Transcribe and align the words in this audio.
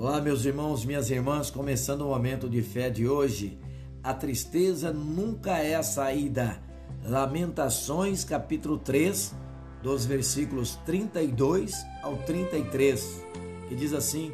Olá, 0.00 0.20
meus 0.20 0.44
irmãos, 0.44 0.84
minhas 0.84 1.10
irmãs, 1.10 1.50
começando 1.50 2.02
o 2.02 2.10
momento 2.10 2.48
de 2.48 2.62
fé 2.62 2.88
de 2.88 3.08
hoje. 3.08 3.58
A 4.00 4.14
tristeza 4.14 4.92
nunca 4.92 5.58
é 5.58 5.74
a 5.74 5.82
saída. 5.82 6.62
Lamentações, 7.04 8.22
capítulo 8.22 8.78
3, 8.78 9.34
dos 9.82 10.06
versículos 10.06 10.76
32 10.86 11.84
ao 12.00 12.16
33, 12.18 13.24
que 13.68 13.74
diz 13.74 13.92
assim: 13.92 14.32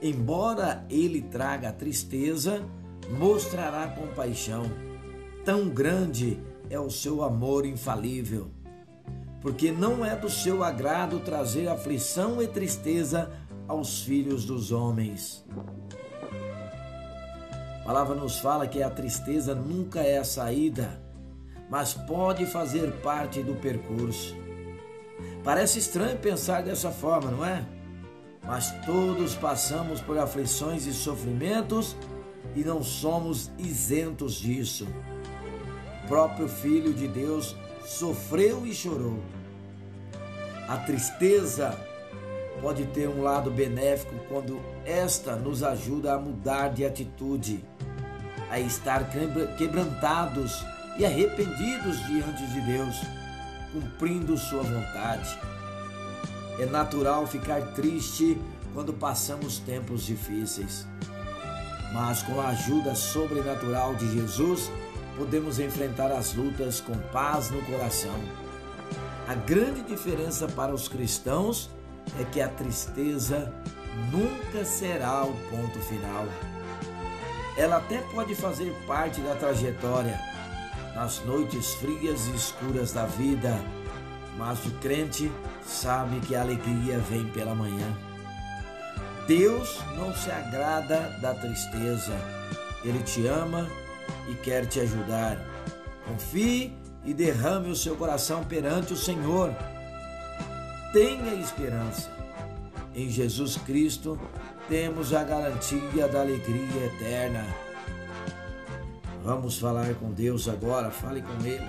Embora 0.00 0.86
ele 0.88 1.20
traga 1.20 1.70
tristeza, 1.70 2.64
mostrará 3.18 3.86
compaixão. 3.86 4.62
Tão 5.44 5.68
grande 5.68 6.40
é 6.70 6.80
o 6.80 6.88
seu 6.88 7.22
amor 7.22 7.66
infalível. 7.66 8.50
Porque 9.42 9.70
não 9.70 10.02
é 10.02 10.16
do 10.16 10.30
seu 10.30 10.64
agrado 10.64 11.20
trazer 11.20 11.68
aflição 11.68 12.42
e 12.42 12.46
tristeza 12.46 13.30
aos 13.70 14.02
filhos 14.02 14.44
dos 14.44 14.72
homens. 14.72 15.44
A 17.80 17.84
palavra 17.84 18.16
nos 18.16 18.40
fala 18.40 18.66
que 18.66 18.82
a 18.82 18.90
tristeza 18.90 19.54
nunca 19.54 20.00
é 20.00 20.18
a 20.18 20.24
saída, 20.24 21.00
mas 21.70 21.94
pode 21.94 22.46
fazer 22.46 22.90
parte 23.00 23.44
do 23.44 23.54
percurso. 23.54 24.36
Parece 25.44 25.78
estranho 25.78 26.18
pensar 26.18 26.64
dessa 26.64 26.90
forma, 26.90 27.30
não 27.30 27.46
é? 27.46 27.64
Mas 28.42 28.72
todos 28.84 29.36
passamos 29.36 30.00
por 30.00 30.18
aflições 30.18 30.84
e 30.86 30.92
sofrimentos 30.92 31.96
e 32.56 32.64
não 32.64 32.82
somos 32.82 33.52
isentos 33.56 34.34
disso. 34.34 34.88
O 36.04 36.08
próprio 36.08 36.48
Filho 36.48 36.92
de 36.92 37.06
Deus 37.06 37.54
sofreu 37.86 38.66
e 38.66 38.74
chorou. 38.74 39.20
A 40.66 40.76
tristeza 40.78 41.89
pode 42.60 42.84
ter 42.86 43.08
um 43.08 43.22
lado 43.22 43.50
benéfico 43.50 44.14
quando 44.28 44.60
esta 44.84 45.36
nos 45.36 45.62
ajuda 45.62 46.14
a 46.14 46.18
mudar 46.18 46.68
de 46.68 46.84
atitude, 46.84 47.64
a 48.50 48.58
estar 48.58 49.10
quebrantados 49.56 50.64
e 50.98 51.04
arrependidos 51.04 52.04
diante 52.06 52.46
de 52.48 52.60
Deus, 52.60 52.96
cumprindo 53.72 54.36
Sua 54.36 54.62
vontade. 54.62 55.38
É 56.58 56.66
natural 56.66 57.26
ficar 57.26 57.72
triste 57.72 58.38
quando 58.74 58.92
passamos 58.92 59.58
tempos 59.58 60.04
difíceis, 60.04 60.86
mas 61.92 62.22
com 62.22 62.40
a 62.40 62.48
ajuda 62.48 62.94
sobrenatural 62.94 63.94
de 63.94 64.12
Jesus, 64.12 64.70
podemos 65.16 65.58
enfrentar 65.58 66.12
as 66.12 66.34
lutas 66.34 66.80
com 66.80 66.96
paz 67.12 67.50
no 67.50 67.62
coração. 67.62 68.14
A 69.26 69.34
grande 69.34 69.82
diferença 69.82 70.48
para 70.48 70.74
os 70.74 70.88
cristãos 70.88 71.70
é 71.70 71.79
que 72.32 72.40
a 72.40 72.48
tristeza 72.48 73.52
nunca 74.10 74.64
será 74.64 75.24
o 75.24 75.34
ponto 75.50 75.78
final. 75.80 76.26
Ela 77.56 77.78
até 77.78 77.98
pode 78.12 78.34
fazer 78.34 78.72
parte 78.86 79.20
da 79.20 79.34
trajetória 79.34 80.18
nas 80.94 81.24
noites 81.24 81.74
frias 81.74 82.26
e 82.28 82.34
escuras 82.34 82.92
da 82.92 83.06
vida, 83.06 83.58
mas 84.36 84.64
o 84.64 84.70
crente 84.80 85.30
sabe 85.64 86.20
que 86.20 86.34
a 86.34 86.42
alegria 86.42 86.98
vem 86.98 87.26
pela 87.30 87.54
manhã. 87.54 87.86
Deus 89.26 89.78
não 89.96 90.14
se 90.14 90.30
agrada 90.30 91.16
da 91.20 91.34
tristeza, 91.34 92.14
Ele 92.84 93.02
te 93.02 93.26
ama 93.26 93.68
e 94.28 94.34
quer 94.34 94.66
te 94.66 94.80
ajudar. 94.80 95.38
Confie 96.06 96.76
e 97.04 97.14
derrame 97.14 97.70
o 97.70 97.76
seu 97.76 97.94
coração 97.96 98.42
perante 98.42 98.92
o 98.92 98.96
Senhor 98.96 99.54
tenha 100.92 101.34
esperança. 101.34 102.10
Em 102.94 103.08
Jesus 103.08 103.56
Cristo 103.56 104.18
temos 104.68 105.12
a 105.14 105.22
garantia 105.22 106.08
da 106.08 106.20
alegria 106.20 106.86
eterna. 106.86 107.44
Vamos 109.24 109.58
falar 109.58 109.94
com 109.94 110.10
Deus 110.12 110.48
agora, 110.48 110.90
fale 110.90 111.22
com 111.22 111.44
Ele. 111.44 111.68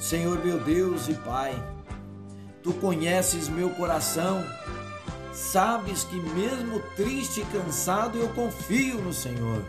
Senhor 0.00 0.44
meu 0.44 0.58
Deus 0.60 1.08
e 1.08 1.14
Pai, 1.14 1.54
Tu 2.62 2.72
conheces 2.74 3.46
meu 3.46 3.68
coração, 3.70 4.42
sabes 5.34 6.04
que 6.04 6.16
mesmo 6.16 6.80
triste 6.96 7.42
e 7.42 7.44
cansado 7.46 8.16
eu 8.16 8.28
confio 8.30 9.02
no 9.02 9.12
Senhor. 9.12 9.62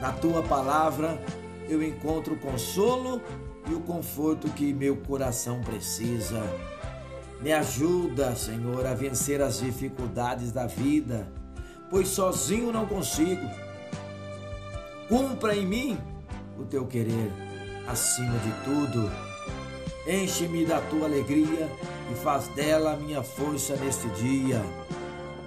Na 0.00 0.12
Tua 0.12 0.42
palavra 0.44 1.20
eu 1.68 1.82
encontro 1.82 2.36
consolo 2.36 3.20
e 3.68 3.74
o 3.74 3.80
conforto 3.80 4.48
que 4.50 4.72
meu 4.72 4.96
coração 4.96 5.60
precisa. 5.62 6.42
Me 7.40 7.52
ajuda, 7.52 8.34
Senhor, 8.36 8.86
a 8.86 8.94
vencer 8.94 9.42
as 9.42 9.60
dificuldades 9.60 10.52
da 10.52 10.66
vida, 10.66 11.26
pois 11.90 12.08
sozinho 12.08 12.72
não 12.72 12.86
consigo. 12.86 13.48
Cumpra 15.08 15.56
em 15.56 15.66
mim 15.66 15.98
o 16.58 16.64
teu 16.64 16.86
querer, 16.86 17.32
acima 17.86 18.38
de 18.38 18.52
tudo. 18.64 19.10
Enche-me 20.06 20.64
da 20.64 20.80
tua 20.80 21.06
alegria 21.06 21.68
e 22.10 22.14
faz 22.16 22.48
dela 22.48 22.96
minha 22.96 23.22
força 23.22 23.76
neste 23.76 24.08
dia. 24.10 24.62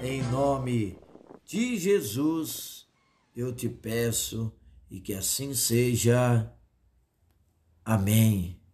Em 0.01 0.21
nome 0.23 0.97
de 1.45 1.77
Jesus, 1.77 2.85
eu 3.35 3.53
te 3.53 3.69
peço 3.69 4.51
e 4.90 5.00
que 5.00 5.13
assim 5.13 5.53
seja. 5.53 6.51
Amém. 7.84 8.64